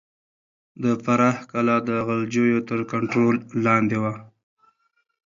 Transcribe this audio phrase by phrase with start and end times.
[0.83, 4.13] د فراه کلا د غلجيو تر کنټرول لاندې وه.